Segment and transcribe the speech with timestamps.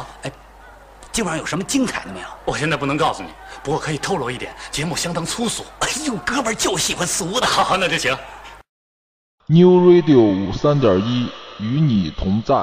[0.00, 0.32] 啊，哎，
[1.12, 2.26] 今晚有什么精彩的没有？
[2.46, 3.28] 我现在不能告诉你，
[3.62, 5.62] 不过可以透露一点，节目相当粗俗。
[5.80, 7.46] 哎呦，哥们儿就喜欢俗的。
[7.46, 8.16] 好，那就行。
[9.46, 12.54] New Radio 五三点一与你同在。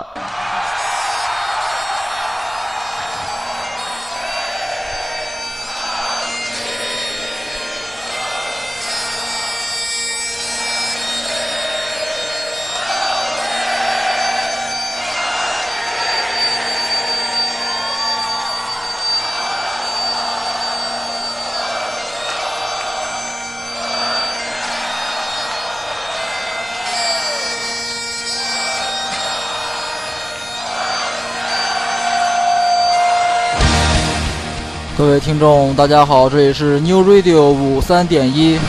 [35.20, 38.60] 听众，大家好，这里是 New Radio 五三点一。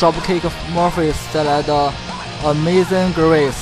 [0.00, 0.40] Dropkick
[0.74, 1.74] Murphys 带来的
[2.42, 3.52] 《Amazing Grace》。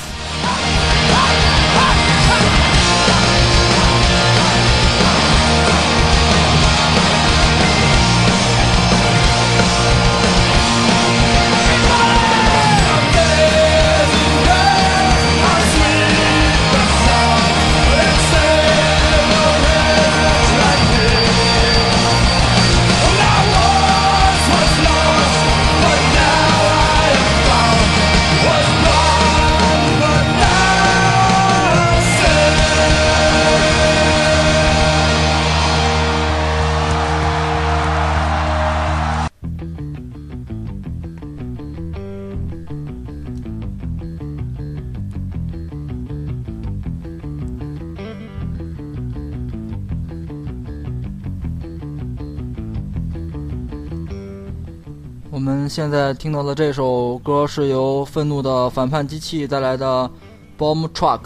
[55.79, 60.11] 现在听到的这首歌是由愤怒的反叛机器带来的
[60.61, 61.21] 《Bomb Truck》。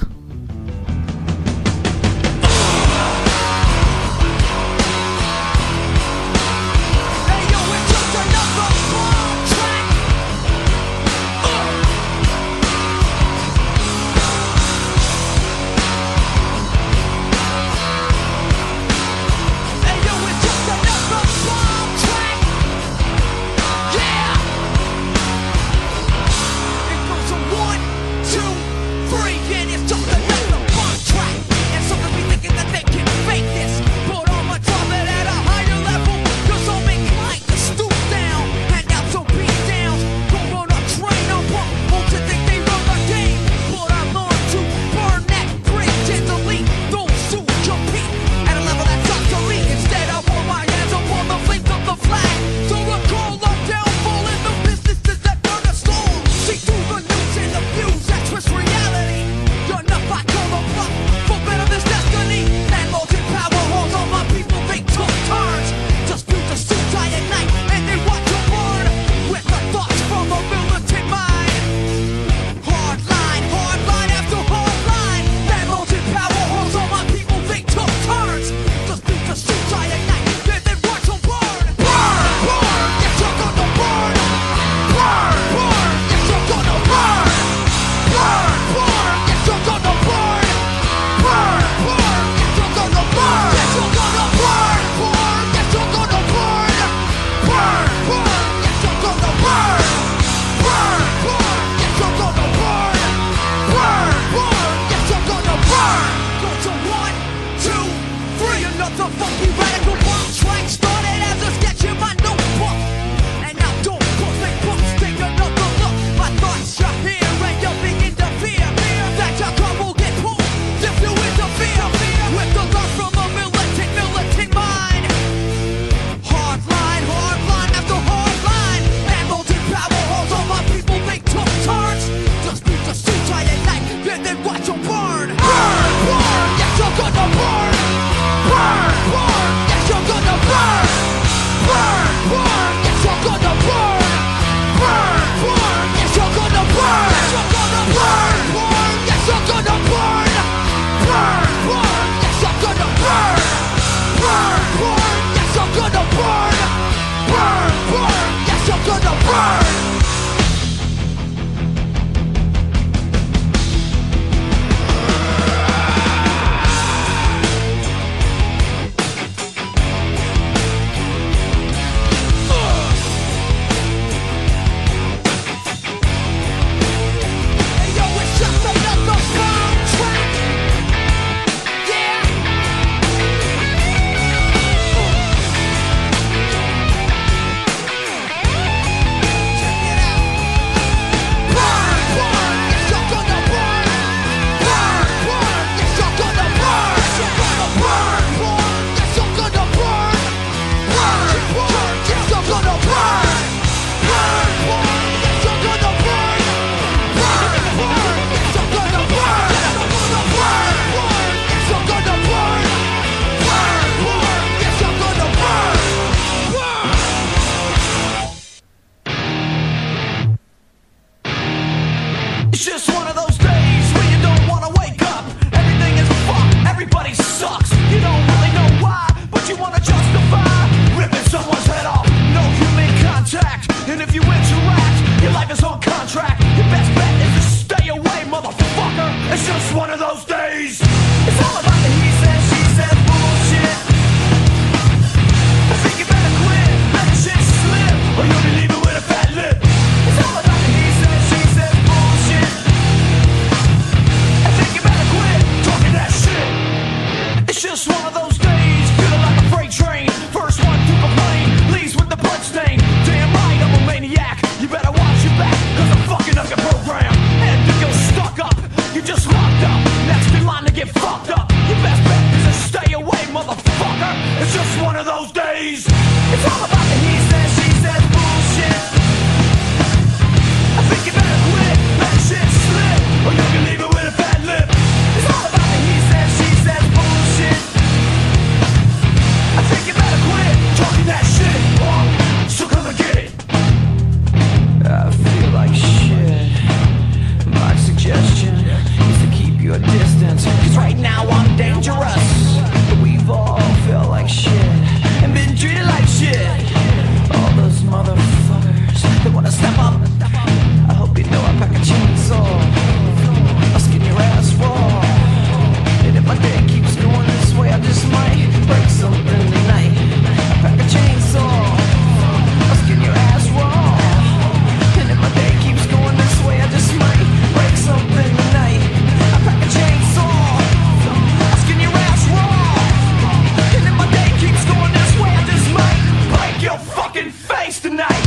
[337.65, 338.22] face tonight.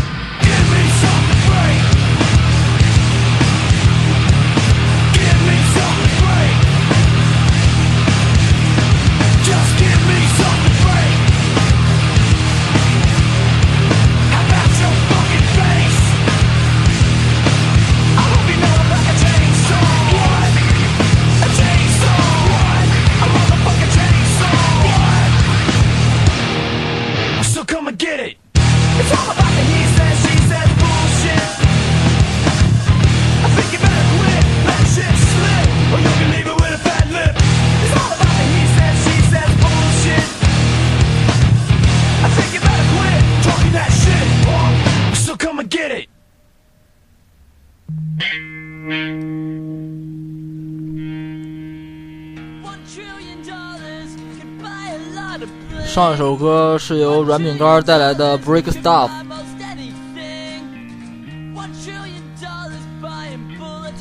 [55.96, 59.10] 上一首歌是由软饼干带来的 Break Stuff，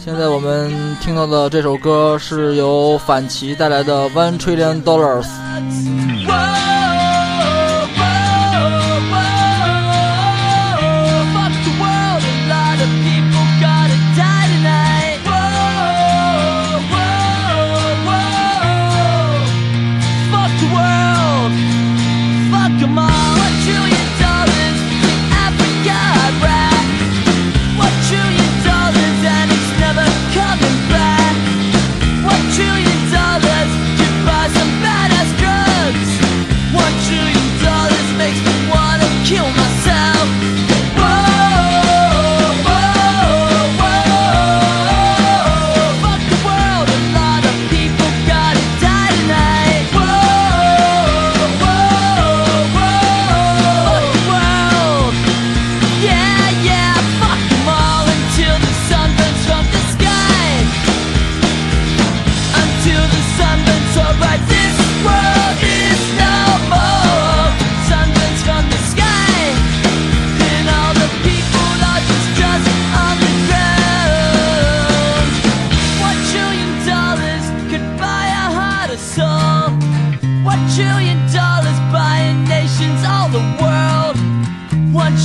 [0.05, 5.29] 现在我们听到的这首歌是由反旗带来的 One Trillion Dollars。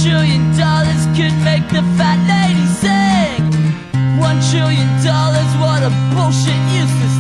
[0.04, 3.44] trillion dollars could make the fat lady sing.
[4.20, 7.19] One trillion dollars, what a bullshit useless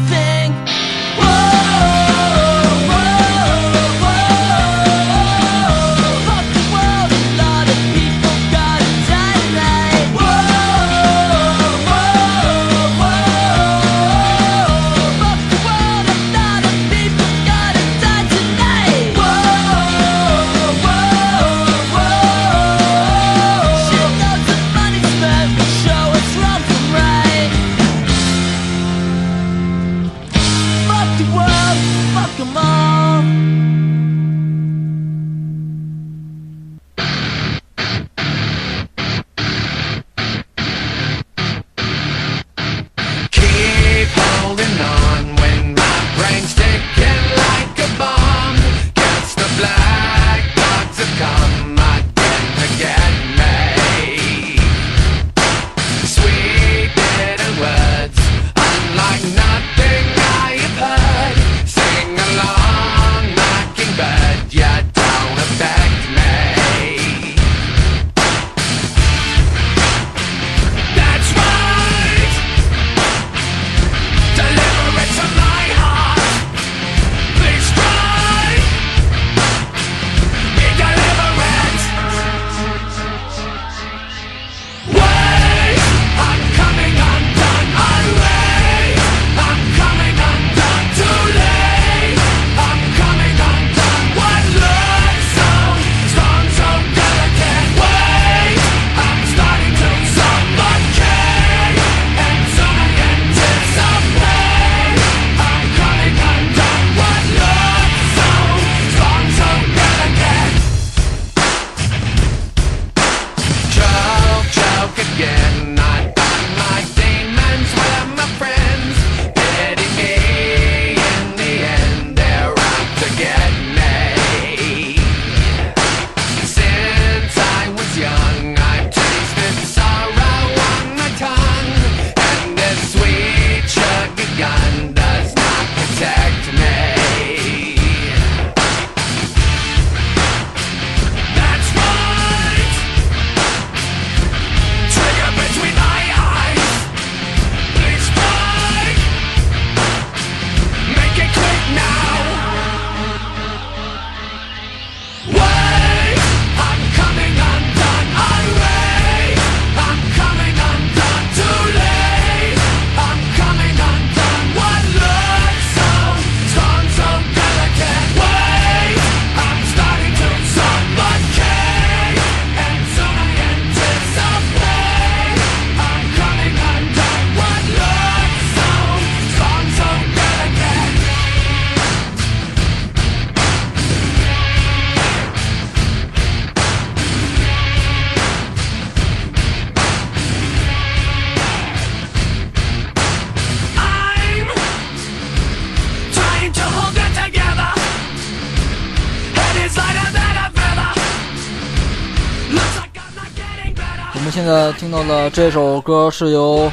[205.32, 206.70] 这首歌是由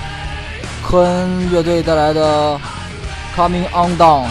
[0.82, 2.58] 科恩乐队带来的
[3.36, 4.24] 《Coming On Down》。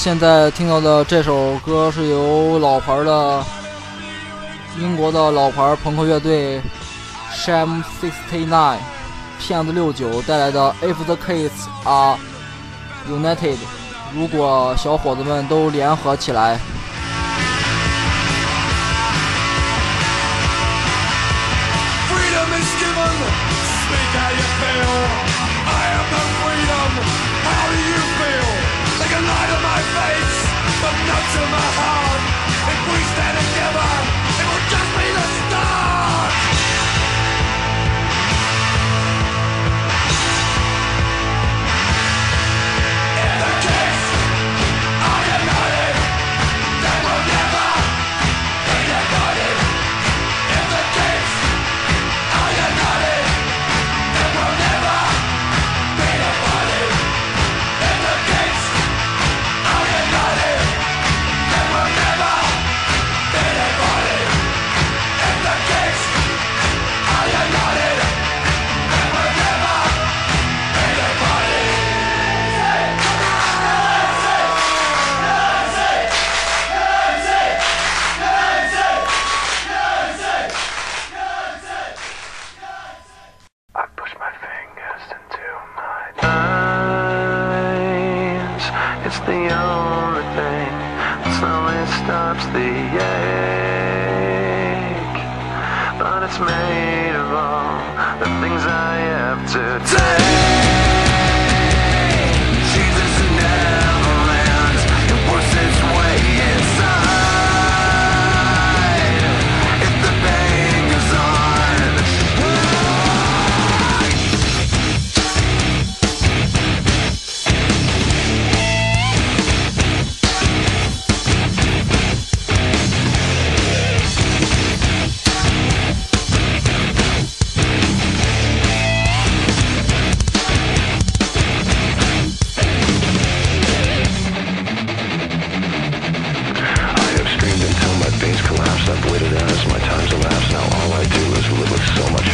[0.00, 3.44] 现在听到的这首歌是由老牌的
[4.78, 6.58] 英国的老牌朋克乐队
[7.30, 8.78] Sham Sixty Nine
[9.38, 11.50] 骗子六九带来的 If the Kids
[11.84, 12.18] Are
[13.10, 13.58] United。
[14.14, 16.58] 如果小伙子们都联合起来。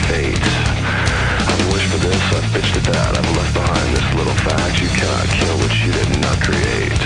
[0.08, 0.46] fate.
[1.50, 3.10] I've wished for this, I've bitched at that.
[3.18, 4.74] I've left behind this little fact.
[4.78, 7.02] You cannot kill what you did not create.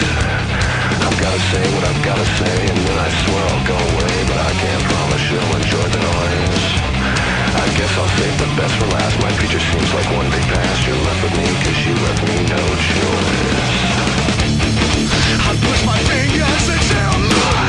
[1.00, 4.38] I've gotta say what I've gotta say, and then I swear I'll go away, but
[4.40, 6.66] I can't promise you'll enjoy the noise.
[7.64, 9.16] I guess I'll save the best for last.
[9.24, 10.80] My future seems like one big past.
[10.84, 13.80] You left with me, cause you left me no choice.
[15.48, 17.00] I push my fingers into
[17.56, 17.59] my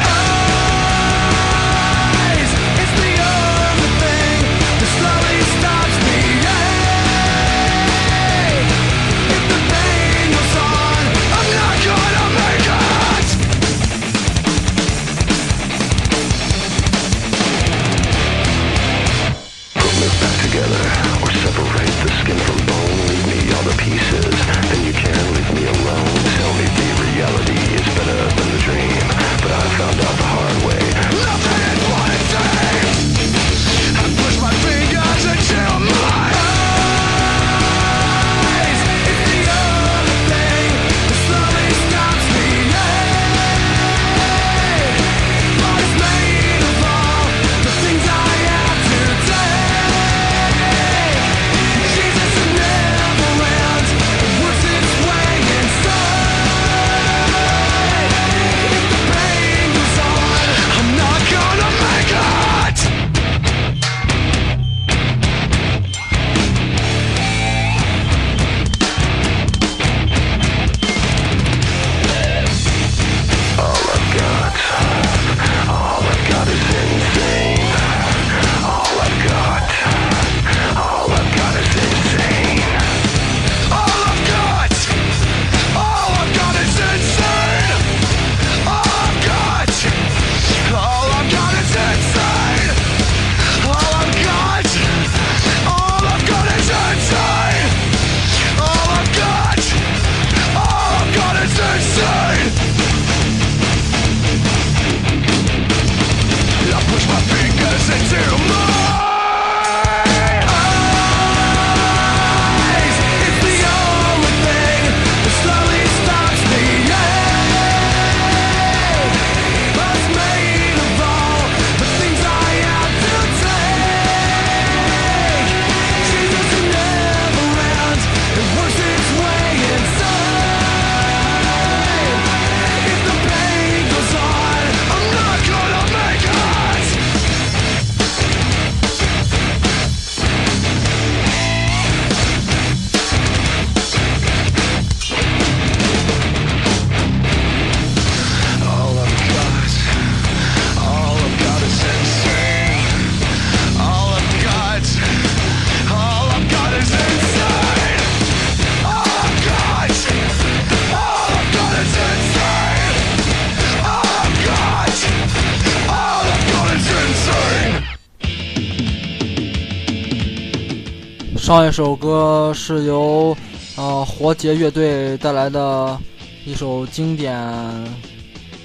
[171.51, 173.35] 上一首歌是由
[173.75, 175.99] 呃活结乐队带来的
[176.45, 177.35] 一首经典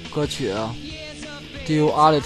[0.09, 0.49] 歌曲
[1.67, 2.21] 《Duality》。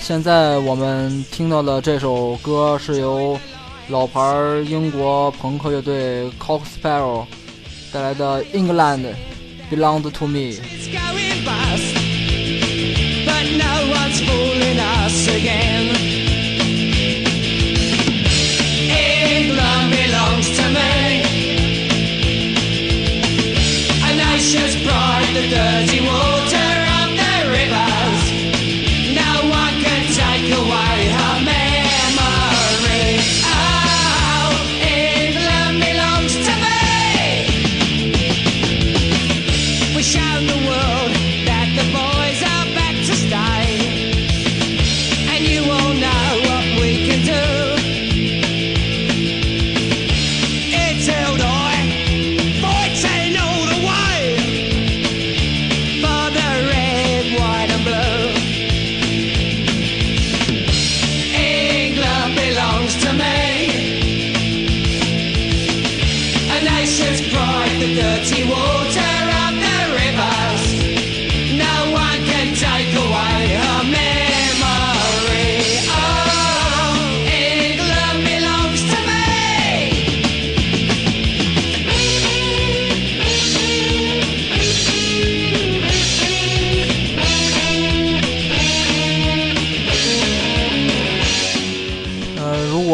[0.00, 3.38] 现在我们听到的这首歌是由
[3.86, 4.20] 老牌
[4.66, 7.26] 英国朋克乐队 c o x s p a r r o w
[7.92, 9.06] 带来的《England
[9.70, 10.50] Belonged to Me》。
[13.24, 13.94] But no
[14.26, 15.69] fooling us again.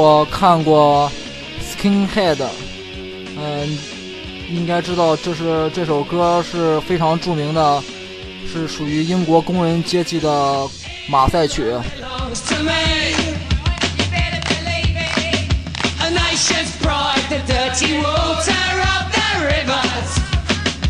[0.09, 1.11] 我看过
[1.61, 2.39] Skinhead，
[3.37, 3.77] 嗯，
[4.49, 7.83] 应该知道这是这首歌是非常著名的，
[8.53, 10.69] 是属于英国工人阶级的
[11.09, 11.65] 马赛曲。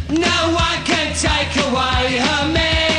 [0.09, 2.96] No one can take away her man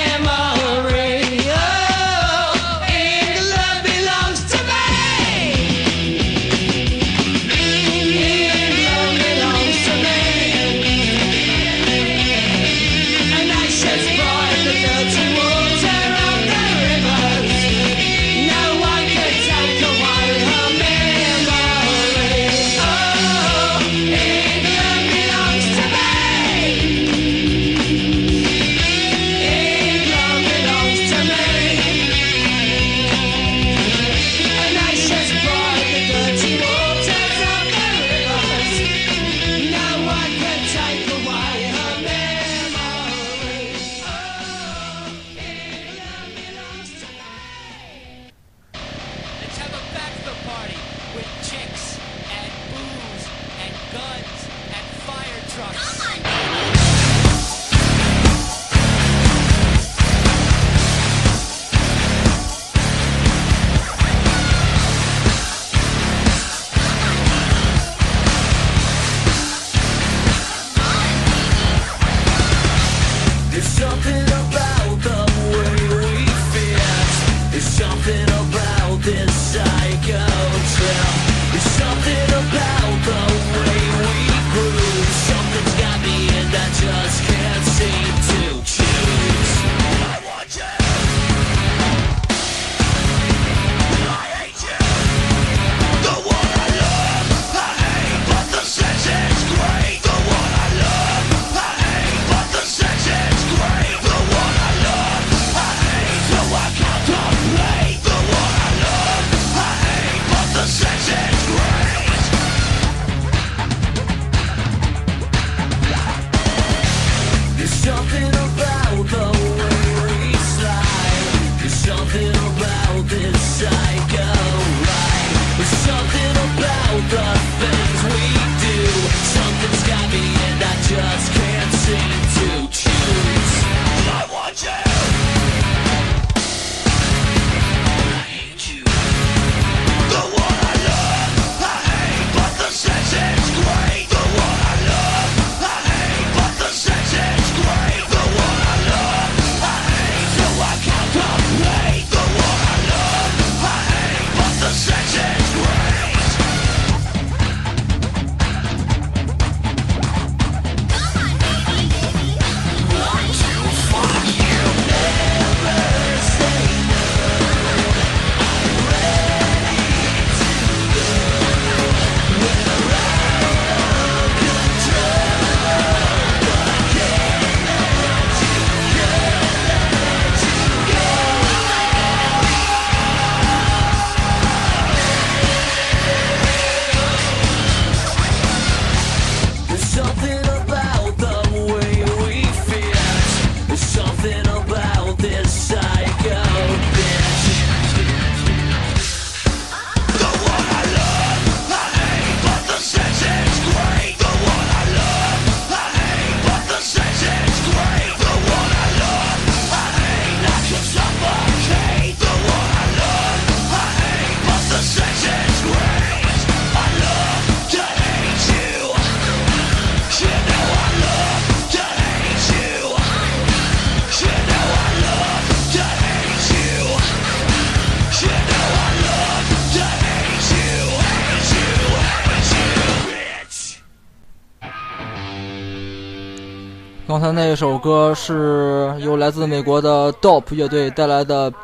[237.38, 241.52] 那首歌是由来自美国的 Dope 乐队带来的《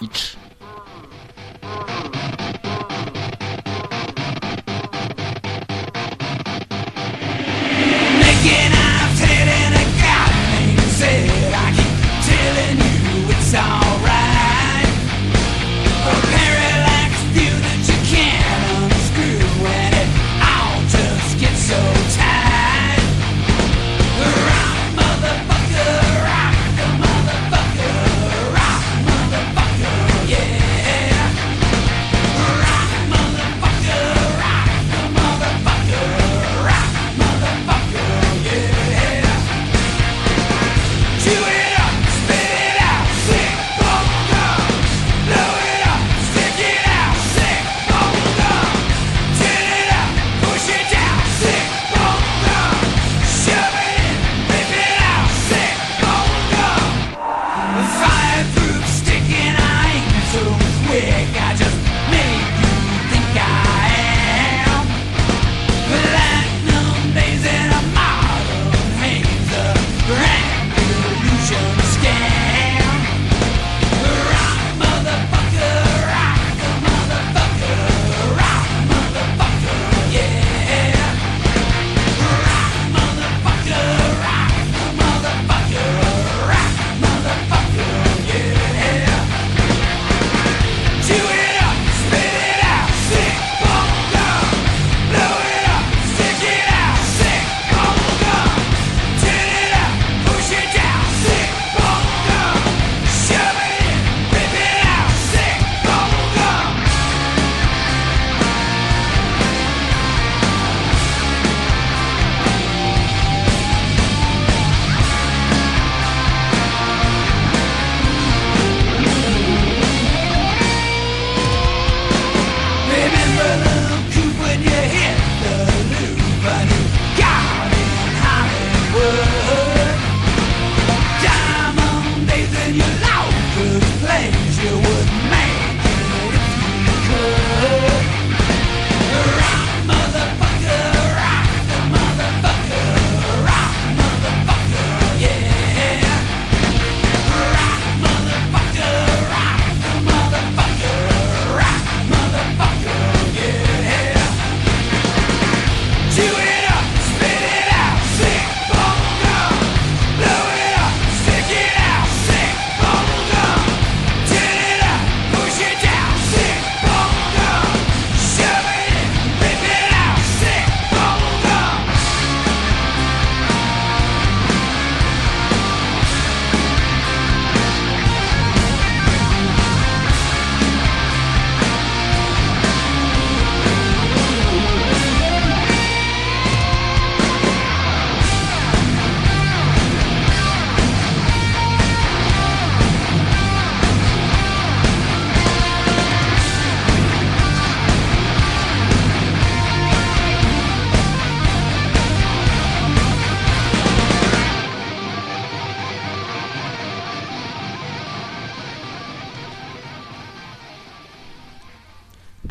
[0.00, 0.32] Beach》。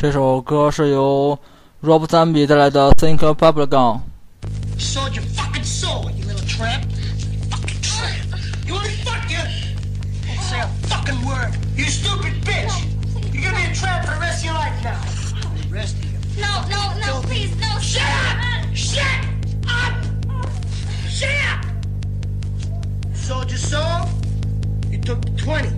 [0.05, 1.39] 这首歌是由
[1.83, 3.69] Rob Zombie 带来的《Think Bubblegum》。
[4.79, 6.85] Sold your fucking soul, you little tramp.
[7.51, 8.35] Fucking tramp.
[8.67, 9.39] You wanna fuck you?
[10.27, 11.53] Don't say a fucking word.
[11.77, 12.73] You stupid bitch.
[13.33, 15.01] You're gonna be a tramp for the rest of your life now.
[15.57, 16.19] The rest of you.
[16.41, 17.79] No, no, no, please, no.
[17.81, 18.75] Shut up!
[18.75, 19.05] Shut
[19.69, 19.95] up!
[21.09, 21.65] Shut up!
[23.15, 24.09] Sold your soul?
[24.91, 25.69] You took the 20.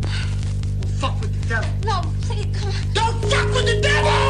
[0.00, 1.70] Well, fuck with the devil.
[1.84, 2.02] No,
[3.65, 4.24] the devil!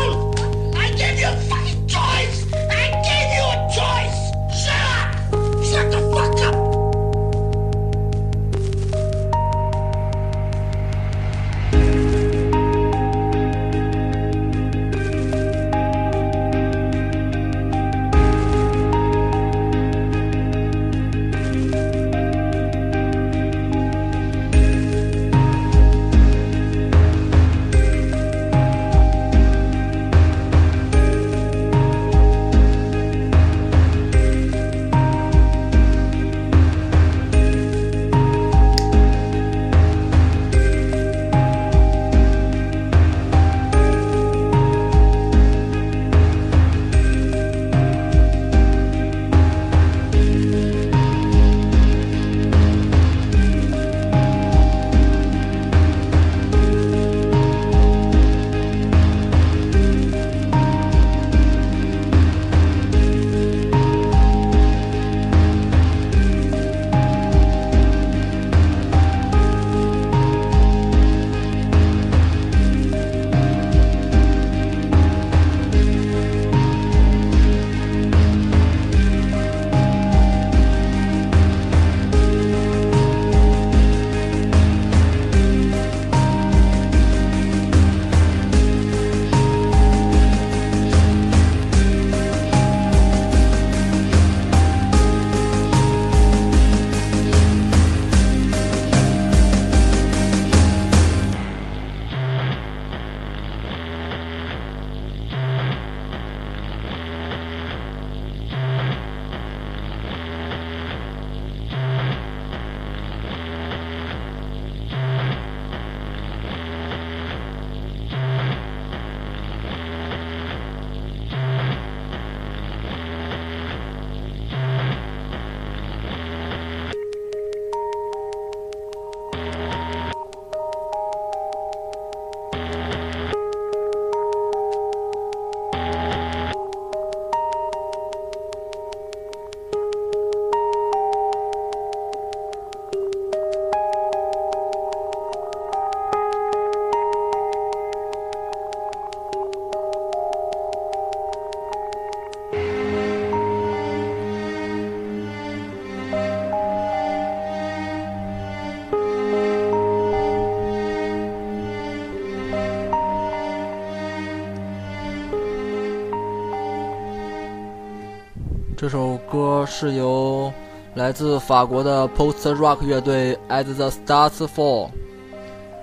[169.66, 170.51] 是由
[170.93, 174.89] 来自法国的 Post Rock 乐队 As the Stars Fall，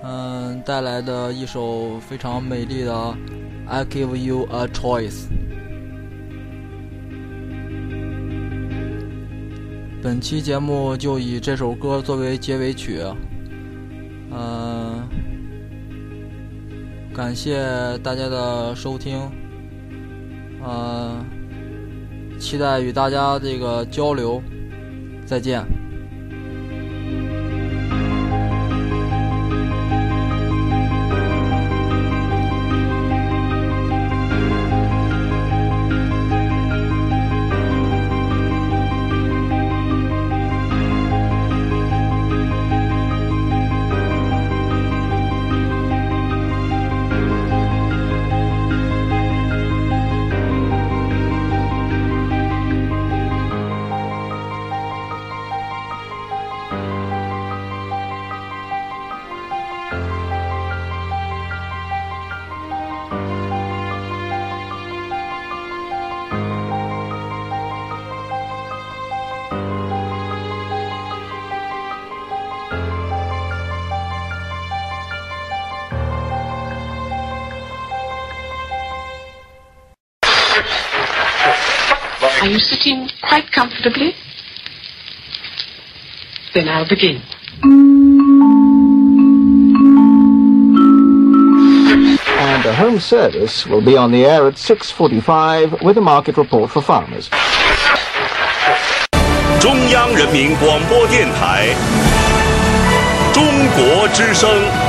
[0.03, 2.91] 嗯，带来的一首非常美丽的
[3.67, 5.11] 《I Give You a Choice》。
[10.01, 12.99] 本期节目就以这首歌作为结尾曲，
[14.31, 15.07] 嗯，
[17.13, 17.63] 感谢
[18.03, 19.17] 大家的收听，
[20.67, 21.12] 嗯，
[22.53, 24.39] 期待与大家这个交流，
[25.25, 25.65] 再见。
[82.52, 84.14] you sitting quite comfortably?
[86.54, 87.22] Then I'll begin.
[92.40, 96.70] And The Home Service will be on the air at 6.45 with a market report
[96.70, 97.28] for farmers.
[99.60, 101.74] 中央人民广播电台
[103.32, 103.44] 中
[103.76, 104.81] 国之声。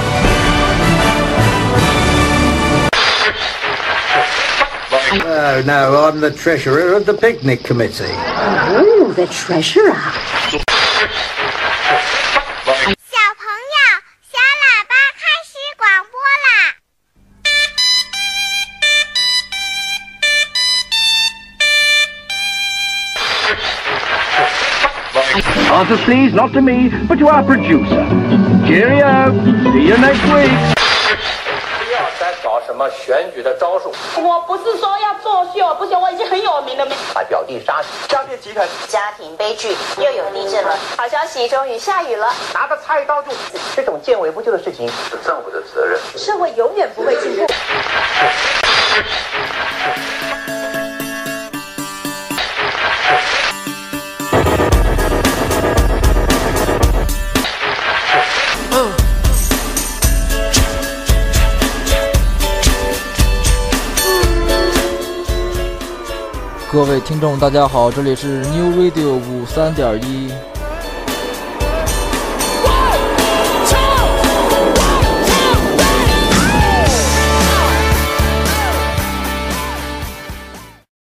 [5.13, 8.05] Oh, no, I'm the treasurer of the picnic committee.
[8.09, 9.93] Oh, the treasurer.
[12.97, 13.77] 小朋友，
[14.31, 16.49] 小喇叭开始广播啦！
[25.71, 28.05] Answers, please, not to me, but to our producer.
[28.65, 29.31] Cheerio.
[29.71, 30.72] See you next week.
[32.74, 36.84] 什么选举的招数，我不是说要作秀，不行，我已经很有名了。
[37.14, 40.76] 把表弟杀诈骗集团，家庭悲剧，又有地震了。
[40.96, 42.26] 好消息，终于下雨了。
[42.52, 45.96] 拿着菜刀就死，这种见微不救的事情是政府的责任。
[46.16, 47.46] 社会永远不会进步。
[66.74, 70.28] 《各位听众，大家好，这里是 New Radio 五三点一。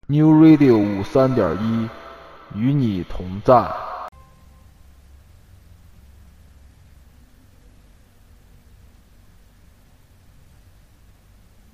[0.08, 1.88] New Radio 五三点一，
[2.56, 3.54] 与你同在。